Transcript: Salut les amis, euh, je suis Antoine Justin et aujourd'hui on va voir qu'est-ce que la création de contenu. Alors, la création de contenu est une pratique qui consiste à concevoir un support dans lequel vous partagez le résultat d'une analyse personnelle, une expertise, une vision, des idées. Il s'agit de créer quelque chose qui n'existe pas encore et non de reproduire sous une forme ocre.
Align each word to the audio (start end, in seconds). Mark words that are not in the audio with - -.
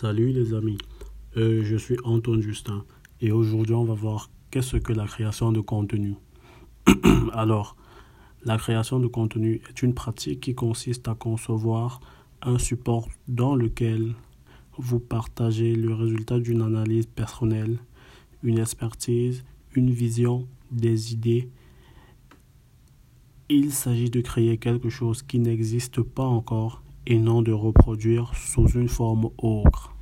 Salut 0.00 0.32
les 0.32 0.54
amis, 0.54 0.78
euh, 1.36 1.62
je 1.62 1.76
suis 1.76 1.96
Antoine 2.02 2.40
Justin 2.40 2.84
et 3.20 3.30
aujourd'hui 3.30 3.76
on 3.76 3.84
va 3.84 3.94
voir 3.94 4.28
qu'est-ce 4.50 4.76
que 4.76 4.92
la 4.92 5.06
création 5.06 5.52
de 5.52 5.60
contenu. 5.60 6.16
Alors, 7.32 7.76
la 8.44 8.58
création 8.58 8.98
de 8.98 9.06
contenu 9.06 9.62
est 9.68 9.82
une 9.82 9.94
pratique 9.94 10.40
qui 10.40 10.56
consiste 10.56 11.06
à 11.06 11.14
concevoir 11.14 12.00
un 12.42 12.58
support 12.58 13.08
dans 13.28 13.54
lequel 13.54 14.16
vous 14.78 14.98
partagez 14.98 15.76
le 15.76 15.94
résultat 15.94 16.40
d'une 16.40 16.62
analyse 16.62 17.06
personnelle, 17.06 17.78
une 18.42 18.58
expertise, 18.58 19.44
une 19.76 19.92
vision, 19.92 20.48
des 20.72 21.12
idées. 21.12 21.48
Il 23.48 23.70
s'agit 23.70 24.10
de 24.10 24.22
créer 24.22 24.58
quelque 24.58 24.88
chose 24.88 25.22
qui 25.22 25.38
n'existe 25.38 26.02
pas 26.02 26.26
encore 26.26 26.82
et 27.06 27.18
non 27.18 27.42
de 27.42 27.52
reproduire 27.52 28.32
sous 28.34 28.68
une 28.68 28.88
forme 28.88 29.30
ocre. 29.38 29.93